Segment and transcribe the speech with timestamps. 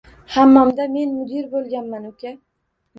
[0.35, 0.87] Hammomda…
[0.95, 2.37] Men mudir bo’lganman, uka.